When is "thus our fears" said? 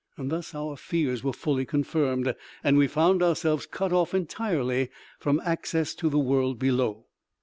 0.17-1.23